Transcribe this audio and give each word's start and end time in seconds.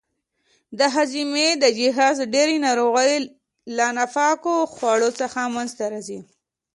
د 0.79 0.81
هاضمې 0.95 1.47
د 1.63 1.65
جهاز 1.79 2.17
ډېرې 2.33 2.55
ناروغۍ 2.67 3.13
له 3.77 3.85
ناپاکو 3.97 4.53
خوړو 4.73 5.09
څخه 5.19 5.39
منځته 5.55 5.85
راځي. 5.93 6.19